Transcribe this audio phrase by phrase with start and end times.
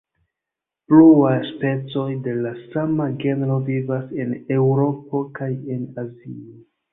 [0.93, 6.59] Pluaj specoj de la sama genro vivas en Eŭropo kaj en Azio.